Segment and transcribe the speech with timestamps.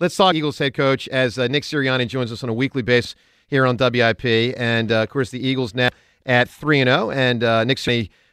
[0.00, 3.14] Let's talk Eagles head coach as uh, Nick Sirianni joins us on a weekly basis
[3.46, 4.24] here on WIP.
[4.56, 5.90] And, uh, of course, the Eagles now
[6.26, 7.10] at 3 and 0.
[7.10, 7.78] And uh, Nick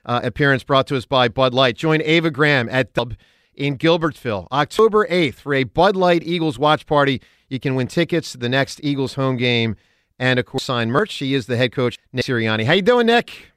[0.06, 1.76] uh, appearance brought to us by Bud Light.
[1.76, 3.16] Join Ava Graham at Dub
[3.54, 7.22] in Gilbertville October 8th for a Bud Light Eagles watch party.
[7.50, 9.76] You can win tickets to the next Eagles home game
[10.18, 11.12] and, of course, sign merch.
[11.12, 12.66] She is the head coach, Nick Sirianni.
[12.66, 13.52] How you doing, Nick?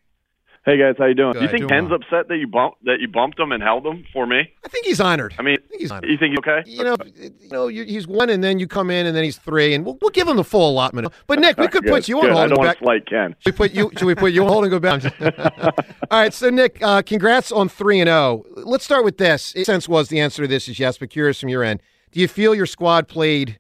[0.65, 1.33] Hey guys, how you doing?
[1.33, 1.41] Good.
[1.41, 1.97] Do you think Ken's well.
[1.97, 4.43] upset that you bumped that you bumped him and held him for me?
[4.65, 5.35] I think he's honored.
[5.37, 6.09] I mean, I think he's honored.
[6.09, 6.63] you think he's okay?
[6.71, 9.75] you know, you know, he's one, and then you come in, and then he's three,
[9.75, 11.13] and we'll, we'll give him the full allotment.
[11.27, 12.31] But Nick, we could Good, put you on good.
[12.31, 12.79] I hold and don't want back.
[12.79, 13.35] slight Ken.
[13.41, 13.91] Should we put you?
[13.99, 15.05] Should we put you on hold and go back?
[16.13, 16.33] All right.
[16.33, 18.45] So Nick, uh, congrats on three and zero.
[18.55, 19.53] Let's start with this.
[19.57, 21.83] It, Sense was the answer to this is yes, but curious from your end.
[22.13, 23.59] Do you feel your squad played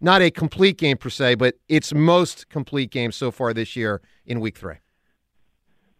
[0.00, 4.00] not a complete game per se, but its most complete game so far this year
[4.24, 4.76] in Week Three?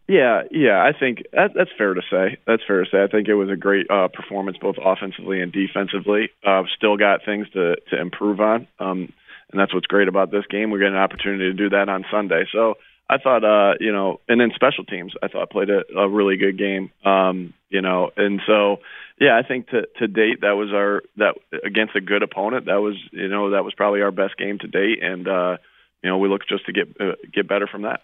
[0.09, 2.39] Yeah, yeah, I think that, that's fair to say.
[2.47, 3.03] That's fair to say.
[3.03, 6.31] I think it was a great uh, performance both offensively and defensively.
[6.43, 9.13] Uh, still got things to to improve on, um,
[9.51, 10.71] and that's what's great about this game.
[10.71, 12.47] We get an opportunity to do that on Sunday.
[12.51, 12.77] So
[13.11, 16.39] I thought, uh, you know, and then special teams, I thought played a, a really
[16.39, 16.91] good game.
[17.05, 18.79] Um, you know, and so
[19.21, 22.65] yeah, I think to to date that was our that against a good opponent.
[22.65, 25.59] That was you know that was probably our best game to date, and uh,
[26.03, 28.01] you know we look just to get uh, get better from that.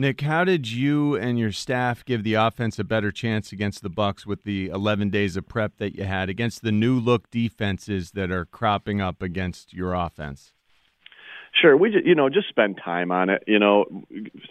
[0.00, 3.90] Nick, how did you and your staff give the offense a better chance against the
[3.90, 8.12] Bucs with the 11 days of prep that you had against the new look defenses
[8.12, 10.54] that are cropping up against your offense?
[11.52, 13.44] Sure, we just, you know just spend time on it.
[13.46, 13.84] You know,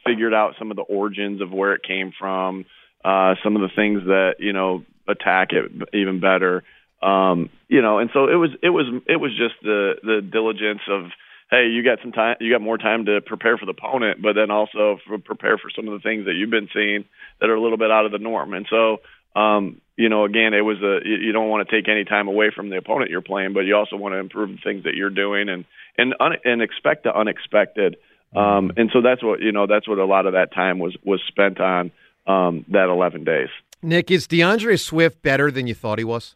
[0.06, 2.66] figured out some of the origins of where it came from,
[3.04, 6.64] uh, some of the things that you know attack it even better.
[7.02, 10.82] Um, you know, and so it was it was it was just the the diligence
[10.88, 11.06] of
[11.52, 14.34] hey, you got some time, you got more time to prepare for the opponent, but
[14.34, 17.06] then also for, prepare for some of the things that you've been seeing
[17.40, 18.54] that are a little bit out of the norm.
[18.54, 18.98] And so,
[19.40, 22.28] um, you know, again, it was a you you don't want to take any time
[22.28, 24.96] away from the opponent you're playing, but you also want to improve the things that
[24.96, 25.66] you're doing and
[25.98, 27.98] and un, and expect the unexpected.
[28.36, 29.66] Um, and so that's what you know.
[29.66, 31.92] That's what a lot of that time was was spent on
[32.28, 33.50] um, that 11 days.
[33.82, 36.36] Nick, is DeAndre Swift better than you thought he was?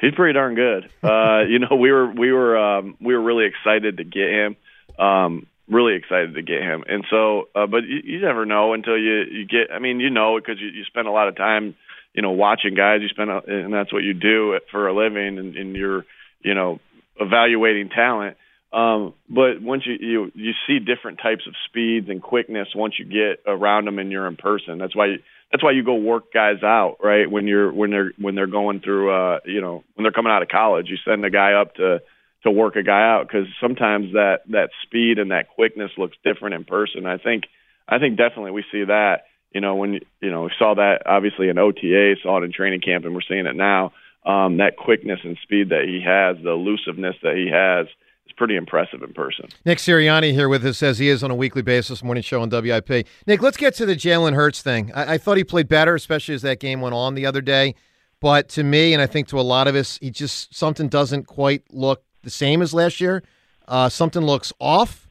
[0.00, 0.90] He's pretty darn good.
[1.02, 4.56] Uh, you know, we were we were um, we were really excited to get him.
[4.98, 6.84] Um, really excited to get him.
[6.86, 9.72] And so, uh, but you, you never know until you you get.
[9.72, 11.76] I mean, you know, because you, you spend a lot of time,
[12.12, 13.00] you know, watching guys.
[13.02, 16.04] You spend, a, and that's what you do for a living, and, and you're,
[16.42, 16.80] you know,
[17.18, 18.36] evaluating talent.
[18.72, 23.04] Um, but once you, you you see different types of speeds and quickness once you
[23.04, 24.78] get around them and you're in person.
[24.78, 25.18] That's why you,
[25.50, 27.28] that's why you go work guys out, right?
[27.30, 30.42] When you're when they're when they're going through, uh, you know, when they're coming out
[30.42, 32.00] of college, you send a guy up to
[32.44, 36.54] to work a guy out because sometimes that that speed and that quickness looks different
[36.54, 37.04] in person.
[37.04, 37.44] I think
[37.88, 39.24] I think definitely we see that.
[39.52, 42.80] You know, when you know we saw that obviously in OTA, saw it in training
[42.80, 43.92] camp, and we're seeing it now.
[44.24, 47.86] Um, that quickness and speed that he has, the elusiveness that he has,
[48.30, 49.48] is pretty impressive in person.
[49.64, 52.48] Nick Sirianni here with us as he is on a weekly basis, morning show on
[52.48, 53.06] WIP.
[53.26, 54.92] Nick, let's get to the Jalen Hurts thing.
[54.94, 57.74] I, I thought he played better, especially as that game went on the other day.
[58.20, 61.24] But to me, and I think to a lot of us, he just something doesn't
[61.24, 63.22] quite look the same as last year.
[63.66, 65.08] Uh, something looks off.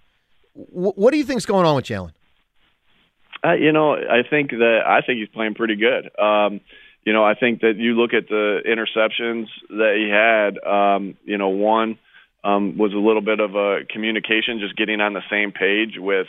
[0.56, 2.12] W- what do you think's going on with Jalen?
[3.44, 6.12] Uh, you know, I think that I think he's playing pretty good.
[6.19, 6.62] Um,
[7.04, 10.63] you know, I think that you look at the interceptions that he had.
[10.63, 11.98] Um, you know, one
[12.44, 16.27] um, was a little bit of a communication, just getting on the same page with,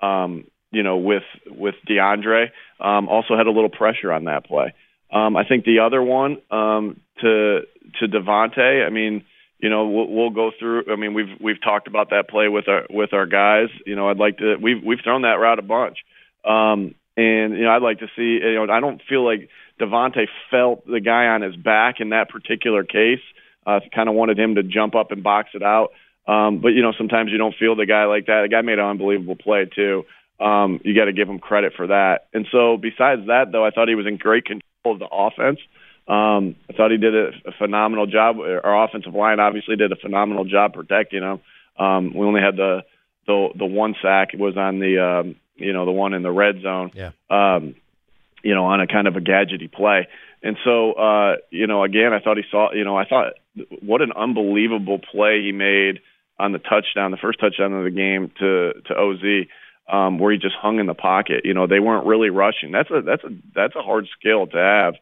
[0.00, 2.50] um, you know, with with DeAndre.
[2.80, 4.74] Um, also had a little pressure on that play.
[5.12, 7.60] Um, I think the other one um, to
[8.00, 8.86] to DeVonta.
[8.86, 9.24] I mean,
[9.58, 10.84] you know, we'll, we'll go through.
[10.90, 13.68] I mean, we've we've talked about that play with our with our guys.
[13.86, 14.56] You know, I'd like to.
[14.60, 15.98] We've we've thrown that route a bunch,
[16.44, 18.40] um, and you know, I'd like to see.
[18.42, 19.50] You know, I don't feel like
[19.80, 23.20] DeVonta felt the guy on his back in that particular case.
[23.66, 25.90] Uh, kind of wanted him to jump up and box it out.
[26.26, 28.42] Um, but you know, sometimes you don't feel the guy like that.
[28.42, 30.04] The guy made an unbelievable play too.
[30.40, 32.26] Um, you got to give him credit for that.
[32.32, 35.60] And so, besides that, though, I thought he was in great control of the offense.
[36.08, 38.38] Um, I thought he did a, a phenomenal job.
[38.38, 41.40] Our offensive line obviously did a phenomenal job protecting him.
[41.78, 42.82] Um, we only had the
[43.26, 44.34] the the one sack.
[44.34, 46.90] It was on the um, you know the one in the red zone.
[46.94, 47.12] Yeah.
[47.30, 47.76] Um,
[48.42, 50.08] you know, on a kind of a gadgety play.
[50.42, 52.72] And so, uh, you know, again, I thought he saw.
[52.72, 53.34] You know, I thought
[53.80, 56.00] what an unbelievable play he made
[56.38, 59.46] on the touchdown, the first touchdown of the game to to Oz.
[59.92, 61.42] Um, where he just hung in the pocket.
[61.44, 62.70] You know, they weren't really rushing.
[62.70, 64.94] That's a that's a that's a hard skill to have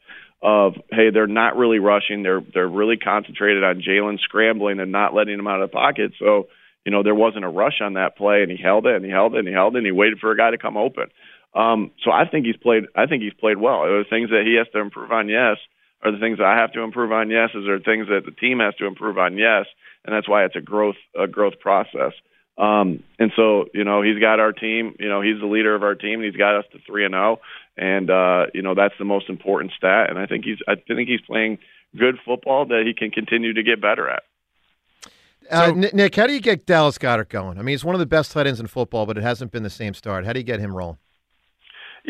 [0.42, 2.22] of hey, they're not really rushing.
[2.22, 6.12] They're they're really concentrated on Jalen scrambling and not letting him out of the pocket.
[6.18, 6.48] So
[6.84, 9.10] you know there wasn't a rush on that play, and he held it and he
[9.10, 11.08] held it and he held it and he waited for a guy to come open.
[11.54, 12.84] Um, so I think he's played.
[12.94, 13.82] I think he's played well.
[13.84, 15.28] Are the things that he has to improve on?
[15.28, 15.56] Yes.
[16.02, 17.30] Are the things that I have to improve on?
[17.30, 17.50] Yes.
[17.54, 19.36] Is there things that the team has to improve on?
[19.36, 19.66] Yes.
[20.04, 22.12] And that's why it's a growth a growth process.
[22.60, 25.82] Um, and so, you know, he's got our team, you know, he's the leader of
[25.82, 27.38] our team and he's got us to three and zero.
[27.38, 27.44] Oh.
[27.78, 30.10] And, uh, you know, that's the most important stat.
[30.10, 31.58] And I think he's, I think he's playing
[31.96, 34.24] good football that he can continue to get better at.
[35.50, 37.58] Uh, Nick, how do you get Dallas Goedert going?
[37.58, 39.62] I mean, he's one of the best tight ends in football, but it hasn't been
[39.62, 40.26] the same start.
[40.26, 40.98] How do you get him rolling?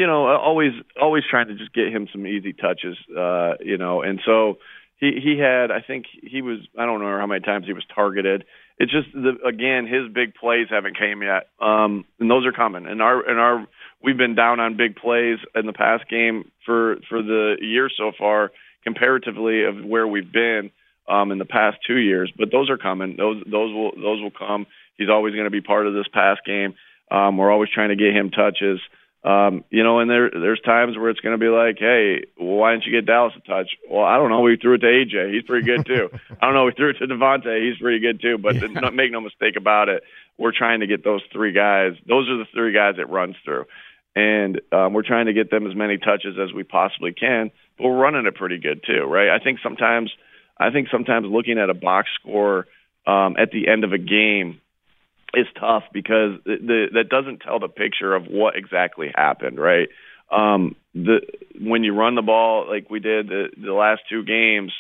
[0.01, 2.97] You know, always, always trying to just get him some easy touches.
[3.17, 4.59] Uh, you know, and so
[4.99, 7.85] he he had, I think he was, I don't know how many times he was
[7.95, 8.45] targeted
[8.81, 12.87] it's just the, again his big plays haven't came yet, um, and those are coming.
[12.87, 13.67] And our and our
[14.03, 18.11] we've been down on big plays in the past game for for the year so
[18.19, 18.51] far,
[18.83, 20.71] comparatively of where we've been
[21.07, 22.33] um, in the past two years.
[22.37, 23.17] But those are coming.
[23.19, 24.67] Those those will those will come.
[24.97, 26.75] He's always going to be part of this pass game.
[27.11, 28.81] Um, we're always trying to get him touches.
[29.23, 32.57] Um, you know, and there there's times where it's going to be like, hey, well,
[32.57, 33.69] why didn't you get Dallas a touch?
[33.91, 34.41] Well, I don't know.
[34.41, 35.35] We threw it to AJ.
[35.35, 36.09] He's pretty good too.
[36.41, 36.65] I don't know.
[36.65, 37.63] We threw it to DeVonta.
[37.63, 38.39] He's pretty good too.
[38.39, 38.91] But yeah.
[38.91, 40.05] make no mistake about it,
[40.39, 41.93] we're trying to get those three guys.
[42.09, 43.67] Those are the three guys it runs through,
[44.17, 47.51] and um, we're trying to get them as many touches as we possibly can.
[47.77, 49.29] But we're running it pretty good too, right?
[49.29, 50.11] I think sometimes,
[50.59, 52.69] I think sometimes looking at a box score
[53.07, 54.63] um, at the end of a game
[55.35, 59.89] is tough because the, that doesn't tell the picture of what exactly happened, right?
[60.31, 61.21] Um, the
[61.61, 64.73] when you run the ball like we did the, the last two games,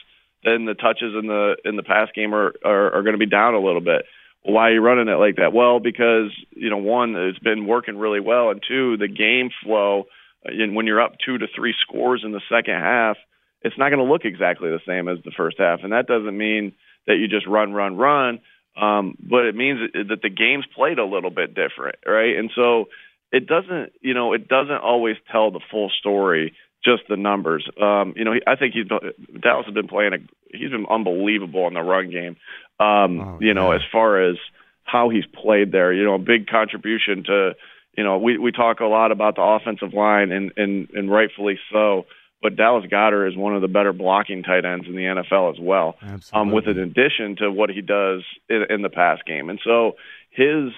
[0.44, 3.26] then the touches in the in the pass game are are, are going to be
[3.26, 4.02] down a little bit.
[4.42, 5.52] Why are you running it like that?
[5.52, 10.04] Well, because you know one, it's been working really well, and two, the game flow.
[10.42, 13.18] And when you're up two to three scores in the second half,
[13.60, 16.36] it's not going to look exactly the same as the first half, and that doesn't
[16.36, 16.72] mean
[17.06, 18.40] that you just run, run, run
[18.76, 22.36] um, but it means that the game's played a little bit different, right?
[22.36, 22.86] And so
[23.32, 27.68] it doesn't, you know, it doesn't always tell the full story, just the numbers.
[27.80, 30.18] Um, you know, I think he's Dallas has been playing a,
[30.56, 32.36] he's been unbelievable in the run game.
[32.78, 34.36] Um, oh, you know, as far as
[34.84, 37.54] how he's played there, you know, a big contribution to,
[37.96, 41.58] you know, we we talk a lot about the offensive line and and and rightfully
[41.72, 42.06] so.
[42.42, 45.60] But Dallas Goedert is one of the better blocking tight ends in the NFL as
[45.60, 45.96] well,
[46.32, 49.50] um, with an addition to what he does in, in the pass game.
[49.50, 49.96] And so
[50.30, 50.72] his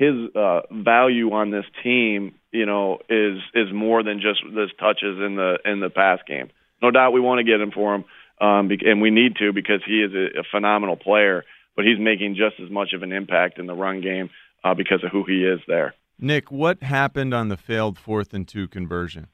[0.00, 5.18] his uh, value on this team, you know, is is more than just this touches
[5.18, 6.50] in the in the pass game.
[6.82, 8.04] No doubt, we want to get him for him,
[8.40, 11.44] um, and we need to because he is a, a phenomenal player.
[11.76, 14.30] But he's making just as much of an impact in the run game
[14.64, 15.94] uh, because of who he is there.
[16.18, 19.28] Nick, what happened on the failed fourth and two conversion?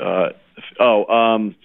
[0.00, 0.28] Uh,
[0.80, 1.56] oh, um,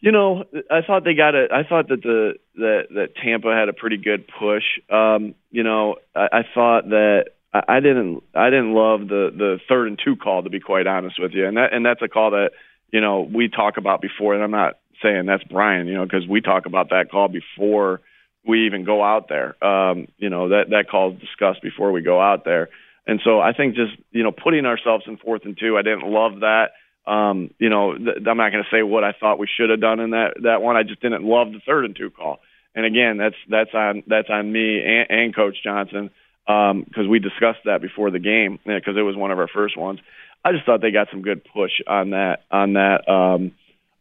[0.00, 1.52] you know, I thought they got it.
[1.52, 4.64] I thought that the that that Tampa had a pretty good push.
[4.90, 9.58] Um, you know, I, I thought that I, I didn't I didn't love the the
[9.68, 12.08] third and two call to be quite honest with you, and that and that's a
[12.08, 12.50] call that
[12.92, 16.26] you know we talk about before, and I'm not saying that's Brian, you know, because
[16.26, 18.00] we talk about that call before
[18.46, 19.62] we even go out there.
[19.64, 22.68] Um, you know, that that call is discussed before we go out there.
[23.06, 26.04] And so I think just, you know, putting ourselves in fourth and two, I didn't
[26.04, 26.70] love that.
[27.10, 29.80] Um, you know, th- I'm not going to say what I thought we should have
[29.80, 30.76] done in that that one.
[30.76, 32.38] I just didn't love the third and two call.
[32.74, 36.10] And again, that's that's on that's on me and, and Coach Johnson
[36.46, 39.76] because um, we discussed that before the game because it was one of our first
[39.76, 39.98] ones.
[40.44, 43.52] I just thought they got some good push on that on that um,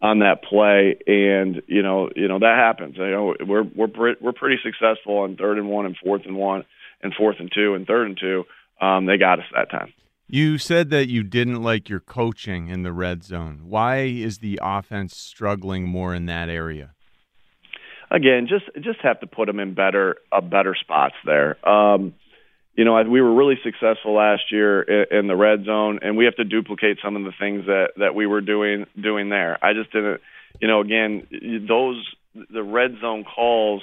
[0.01, 2.95] on that play, and you know, you know that happens.
[2.97, 6.63] You know, we're we're we're pretty successful on third and one and fourth and one
[7.01, 8.43] and fourth and two and third and two.
[8.79, 9.93] Um, they got us that time.
[10.31, 13.61] You said that you didn't like your coaching in the red zone.
[13.63, 16.91] Why is the offense struggling more in that area?
[18.11, 21.57] Again, just just have to put them in better uh, better spots there.
[21.67, 22.13] Um,
[22.75, 26.35] you know, we were really successful last year in the red zone, and we have
[26.35, 29.57] to duplicate some of the things that that we were doing doing there.
[29.65, 30.21] I just didn't,
[30.61, 31.25] you know, again,
[31.67, 32.05] those
[32.51, 33.81] the red zone calls,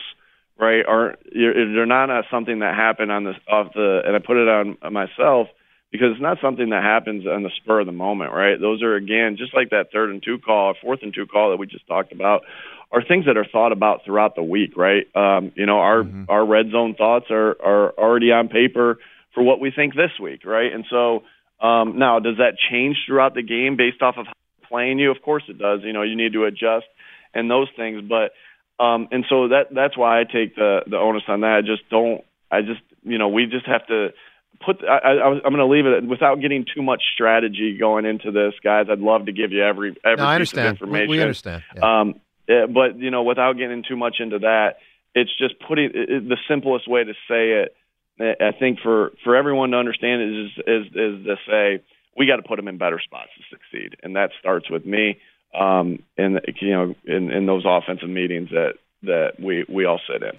[0.59, 4.49] right, are they're not something that happened on the off the, and I put it
[4.49, 5.49] on myself
[5.97, 8.61] because it's not something that happens on the spur of the moment, right?
[8.61, 11.50] Those are again just like that third and two call, or fourth and two call
[11.50, 12.43] that we just talked about,
[12.93, 15.07] are things that are thought about throughout the week, right?
[15.15, 16.25] Um, you know, our mm-hmm.
[16.29, 18.99] our red zone thoughts are are already on paper
[19.35, 20.73] for what we think this week, right?
[20.73, 21.23] And so
[21.61, 24.26] um, now, does that change throughout the game based off of
[24.69, 25.11] playing you?
[25.11, 25.81] Of course it does.
[25.83, 26.87] You know, you need to adjust
[27.35, 28.33] and those things, but
[28.83, 31.57] um, and so that that's why I take the the onus on that.
[31.57, 32.23] I just don't.
[32.50, 34.09] I just you know we just have to
[34.65, 38.31] put I, I, I'm going to leave it without getting too much strategy going into
[38.31, 38.87] this, guys.
[38.91, 41.11] I'd love to give you every every no, piece of information.
[41.11, 41.63] We, we understand.
[41.75, 42.01] Yeah.
[42.01, 44.77] Um, but you know, without getting too much into that,
[45.15, 47.77] it's just putting it, the simplest way to say it.
[48.19, 51.83] I think for for everyone to understand is is is to say
[52.17, 55.19] we got to put them in better spots to succeed, and that starts with me.
[55.55, 60.23] Um, and you know, in, in those offensive meetings that that we we all sit
[60.23, 60.39] in.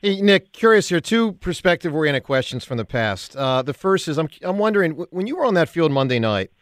[0.00, 1.00] Hey, Nick, curious here.
[1.00, 3.34] Two perspective oriented questions from the past.
[3.34, 6.52] Uh, the first is I'm, I'm wondering when you were on that field Monday night,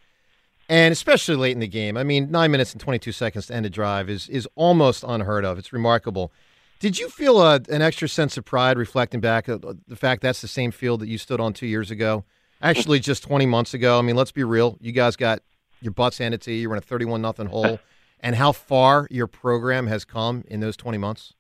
[0.71, 3.67] and especially late in the game, I mean, nine minutes and 22 seconds to end
[3.67, 5.59] a drive is, is almost unheard of.
[5.59, 6.33] It's remarkable.
[6.81, 10.41] Did you feel a, an extra sense of pride reflecting back at the fact that's
[10.41, 12.25] the same field that you stood on two years ago?
[12.63, 13.99] Actually, just 20 months ago.
[13.99, 14.79] I mean, let's be real.
[14.81, 15.43] You guys got
[15.83, 16.63] your butts handed to you.
[16.63, 17.81] You were in a 31 nothing hole.
[18.21, 21.35] and how far your program has come in those 20 months?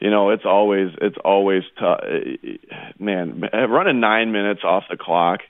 [0.00, 2.00] You know, it's always it's always tough.
[2.98, 5.40] Man, running nine minutes off the clock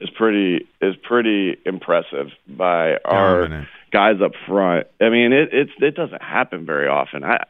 [0.00, 3.68] is pretty is pretty impressive by our Dominant.
[3.92, 4.88] guys up front.
[5.00, 7.22] I mean, it it's it doesn't happen very often.
[7.24, 7.44] I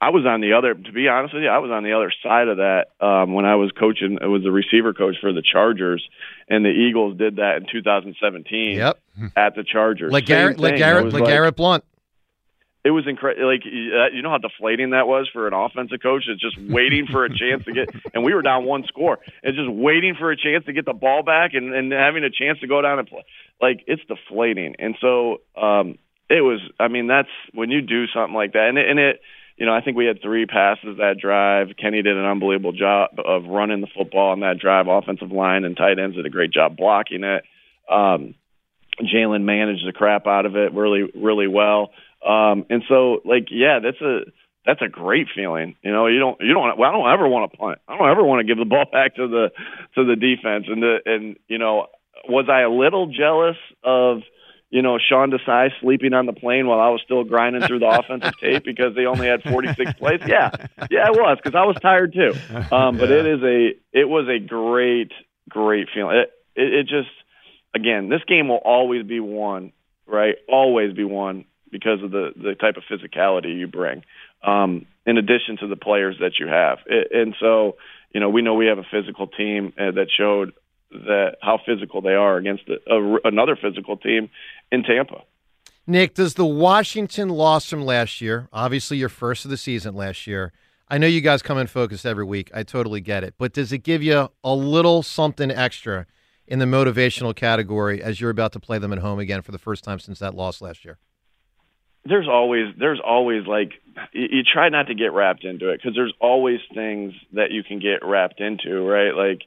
[0.00, 2.12] I was on the other to be honest with you, I was on the other
[2.22, 5.42] side of that um when I was coaching it was the receiver coach for the
[5.42, 6.06] Chargers
[6.48, 8.98] and the Eagles did that in 2017 yep.
[9.36, 10.12] at the Chargers.
[10.12, 11.84] Like Garrett like Garrett like Garrett Blount
[12.86, 13.48] it was incredible.
[13.48, 16.22] Like you know how deflating that was for an offensive coach.
[16.28, 19.18] It's just waiting for a chance to get, and we were down one score.
[19.42, 22.30] It's just waiting for a chance to get the ball back and, and having a
[22.30, 23.24] chance to go down and play.
[23.60, 24.76] Like it's deflating.
[24.78, 25.98] And so um,
[26.30, 26.60] it was.
[26.78, 29.20] I mean, that's when you do something like that, and it, and it.
[29.58, 31.68] You know, I think we had three passes that drive.
[31.80, 34.86] Kenny did an unbelievable job of running the football on that drive.
[34.86, 37.42] Offensive line and tight ends did a great job blocking it.
[37.90, 38.34] Um,
[39.00, 41.90] Jalen managed the crap out of it really, really well.
[42.24, 44.20] Um, and so, like, yeah, that's a
[44.66, 45.76] that's a great feeling.
[45.82, 47.78] You know, you don't you don't well, I don't ever want to punt.
[47.88, 49.50] I don't ever want to give the ball back to the
[49.94, 50.66] to the defense.
[50.68, 51.86] And the and you know,
[52.28, 54.22] was I a little jealous of
[54.70, 57.88] you know Sean Desai sleeping on the plane while I was still grinding through the
[58.00, 60.20] offensive tape because they only had 46 plays?
[60.26, 60.50] Yeah,
[60.90, 62.34] yeah, it was because I was tired too.
[62.74, 63.16] Um, but yeah.
[63.16, 65.12] it is a it was a great
[65.48, 66.16] great feeling.
[66.16, 67.10] It, it it just
[67.72, 69.72] again, this game will always be won,
[70.06, 70.34] right?
[70.48, 74.02] Always be won because of the the type of physicality you bring.
[74.42, 77.76] Um, in addition to the players that you have, and so
[78.12, 80.52] you know we know we have a physical team uh, that showed
[80.90, 82.64] that how physical they are against
[83.24, 84.30] another physical team
[84.70, 85.22] in Tampa.
[85.86, 90.26] Nick, does the Washington loss from last year, obviously your first of the season last
[90.26, 90.52] year,
[90.88, 92.50] I know you guys come in focus every week.
[92.54, 93.34] I totally get it.
[93.38, 96.06] But does it give you a little something extra
[96.46, 99.58] in the motivational category as you're about to play them at home again for the
[99.58, 100.98] first time since that loss last year?
[102.08, 103.72] There's always there's always like
[104.12, 107.62] you, you try not to get wrapped into it because there's always things that you
[107.62, 109.14] can get wrapped into, right?
[109.14, 109.42] Like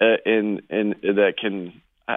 [0.00, 1.80] uh, in in that can.
[2.06, 2.16] Uh,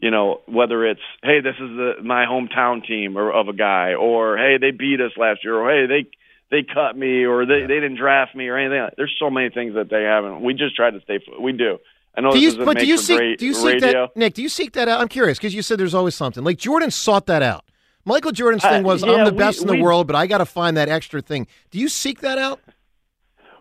[0.00, 3.94] you know whether it's hey this is the my hometown team or of a guy
[3.94, 6.08] or hey they beat us last year or hey they
[6.50, 8.80] they cut me or they they didn't draft me or anything.
[8.80, 10.42] Like There's so many things that they haven't.
[10.42, 11.20] We just try to stay.
[11.40, 11.78] We do.
[12.16, 14.06] I know do you, but do you seek do you seek radio.
[14.06, 14.34] that Nick?
[14.34, 15.00] Do you seek that out?
[15.00, 16.42] I'm curious because you said there's always something.
[16.42, 17.64] Like Jordan sought that out.
[18.04, 20.16] Michael Jordan's Uh, thing was, yeah, I'm the we- best in the we- world, but
[20.16, 21.46] I got to find that extra thing.
[21.70, 22.60] Do you seek that out?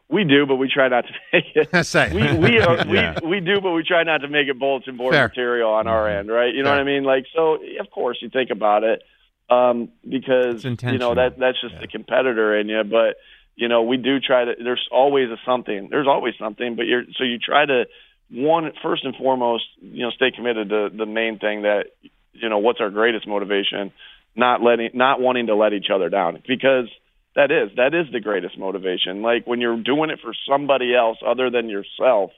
[0.10, 1.84] We do, but we try not to make it.
[1.86, 2.14] Say.
[2.14, 3.20] we we, are, Yeah.
[3.22, 5.28] we we do, but we try not to make it bulletin board Fair.
[5.28, 6.54] material on our end, right?
[6.56, 7.04] You know what I mean?
[7.04, 9.04] Like, so of course you think about it,
[9.50, 12.86] um, because you know that that's just the competitor in you.
[12.86, 13.18] But
[13.58, 14.54] you know, we do try to.
[14.64, 15.90] There's always a something.
[15.92, 17.86] There's always something, but you're so you try to
[18.32, 21.88] one first and foremost, you know, stay committed to the main thing that
[22.32, 23.92] you know what's our greatest motivation,
[24.38, 26.88] not letting not wanting to let each other down because
[27.36, 31.18] that is that is the greatest motivation like when you're doing it for somebody else
[31.26, 32.32] other than yourself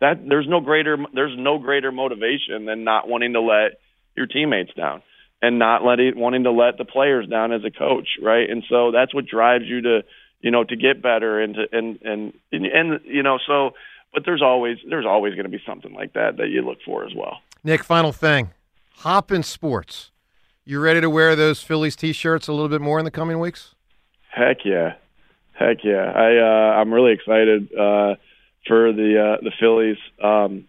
[0.00, 3.80] that there's no greater there's no greater motivation than not wanting to let
[4.16, 5.02] your teammates down
[5.42, 8.90] and not letting wanting to let the players down as a coach right and so
[8.92, 10.00] that's what drives you to
[10.40, 13.70] you know to get better and to and and and, and you know so
[14.12, 17.04] but there's always there's always going to be something like that that you look for
[17.04, 18.50] as well Nick, final thing.
[18.98, 20.10] Hop in sports.
[20.64, 23.74] You ready to wear those Phillies T-shirts a little bit more in the coming weeks?
[24.28, 24.94] Heck yeah,
[25.52, 26.12] heck yeah!
[26.14, 28.14] I uh, I'm really excited uh,
[28.66, 29.96] for the uh, the Phillies.
[30.22, 30.68] Um,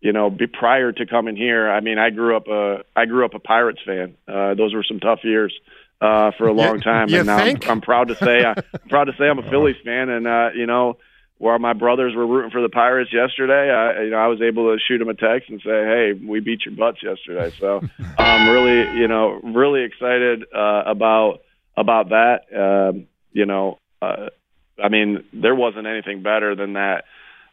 [0.00, 3.24] you know, be, prior to coming here, I mean, I grew up a I grew
[3.24, 4.16] up a Pirates fan.
[4.26, 5.54] Uh, those were some tough years
[6.00, 7.58] uh, for a long time, you and now I'm.
[7.66, 10.50] I'm proud to say I, I'm proud to say I'm a Phillies fan, and uh,
[10.54, 10.96] you know.
[11.38, 14.72] While my brothers were rooting for the Pirates yesterday, I, you know, I was able
[14.72, 17.80] to shoot them a text and say, "Hey, we beat your butts yesterday." So
[18.18, 21.40] I'm really, you know, really excited uh, about
[21.76, 22.40] about that.
[22.52, 24.30] Um, you know, uh,
[24.82, 27.04] I mean, there wasn't anything better than that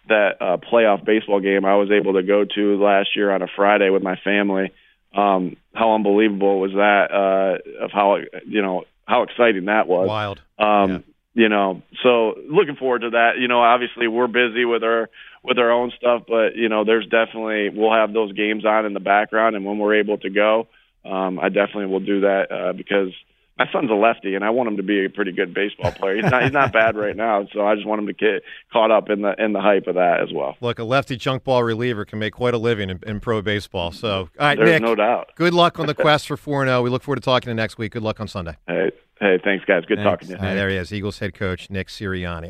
[0.07, 3.47] that uh, playoff baseball game I was able to go to last year on a
[3.55, 4.71] Friday with my family.
[5.15, 7.11] Um, how unbelievable was that?
[7.11, 10.07] Uh, of how you know how exciting that was.
[10.07, 10.41] Wild.
[10.57, 10.99] Um, Yeah.
[11.37, 13.31] You know, so looking forward to that.
[13.37, 15.09] You know, obviously we're busy with our
[15.43, 18.93] with our own stuff, but you know, there's definitely we'll have those games on in
[18.93, 20.67] the background, and when we're able to go,
[21.03, 23.11] um, I definitely will do that uh, because
[23.57, 26.15] my son's a lefty, and I want him to be a pretty good baseball player.
[26.15, 28.91] He's not he's not bad right now, so I just want him to get caught
[28.91, 30.55] up in the in the hype of that as well.
[30.61, 33.91] Look, a lefty junk ball reliever can make quite a living in, in pro baseball.
[33.91, 35.31] So, all right, There's Nick, no doubt.
[35.35, 36.81] good luck on the quest for 4 0.
[36.81, 37.93] We look forward to talking to you next week.
[37.93, 38.57] Good luck on Sunday.
[38.67, 39.83] Hey, hey, thanks guys.
[39.85, 40.09] Good Thanks.
[40.09, 40.39] talking to you.
[40.39, 42.25] All right, there he is, Eagles head coach Nick Sirianni.
[42.25, 42.49] All right.